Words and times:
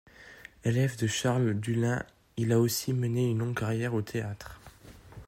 Élève 0.63 0.97
de 0.97 1.05
Charles 1.05 1.53
Dullin, 1.59 2.03
il 2.35 2.51
a 2.53 2.59
aussi 2.59 2.91
mené 2.91 3.29
une 3.29 3.37
longue 3.37 3.53
carrière 3.59 3.93
au 3.93 4.01
théâtre. 4.01 4.59